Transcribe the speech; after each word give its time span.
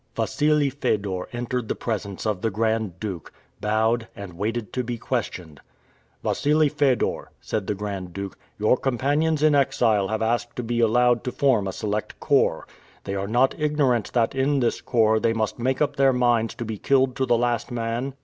Wassili 0.17 0.71
Fedor 0.71 1.27
entered 1.31 1.67
the 1.67 1.75
presence 1.75 2.25
of 2.25 2.41
the 2.41 2.49
Grand 2.49 2.99
Duke, 2.99 3.31
bowed, 3.59 4.07
and 4.15 4.33
waited 4.33 4.73
to 4.73 4.83
be 4.83 4.97
questioned. 4.97 5.61
"Wassili 6.23 6.69
Fedor," 6.71 7.29
said 7.39 7.67
the 7.67 7.75
Grand 7.75 8.11
Duke, 8.11 8.35
"your 8.57 8.77
companions 8.77 9.43
in 9.43 9.53
exile 9.53 10.07
have 10.07 10.23
asked 10.23 10.55
to 10.55 10.63
be 10.63 10.79
allowed 10.79 11.23
to 11.25 11.31
form 11.31 11.67
a 11.67 11.71
select 11.71 12.19
corps. 12.19 12.65
They 13.03 13.13
are 13.13 13.27
not 13.27 13.53
ignorant 13.59 14.11
that 14.13 14.33
in 14.33 14.59
this 14.59 14.81
corps 14.81 15.19
they 15.19 15.33
must 15.33 15.59
make 15.59 15.83
up 15.83 15.97
their 15.97 16.13
minds 16.13 16.55
to 16.55 16.65
be 16.65 16.79
killed 16.79 17.15
to 17.17 17.27
the 17.27 17.37
last 17.37 17.69
man?" 17.71 18.15